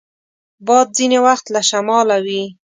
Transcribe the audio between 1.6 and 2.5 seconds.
شماله وي